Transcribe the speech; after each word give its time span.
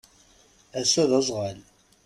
Ass-a 0.79 1.03
d 1.09 1.11
azɣal. 1.19 1.57